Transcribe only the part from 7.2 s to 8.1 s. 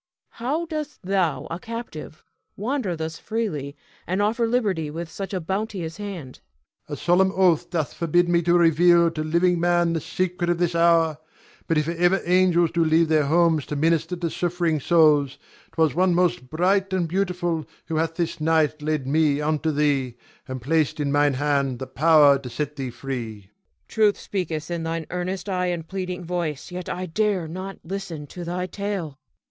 oath doth